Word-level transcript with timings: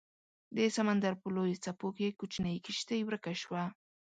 د 0.55 0.57
سمندر 0.77 1.13
په 1.21 1.27
لویو 1.35 1.61
څپو 1.63 1.87
کې 1.97 2.15
کوچنۍ 2.19 2.55
کیشتي 2.65 2.99
ورکه 3.03 3.33
شوه 3.41 3.63